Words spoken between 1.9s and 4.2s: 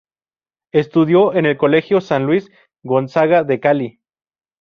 San Luis Gonzaga de Cali.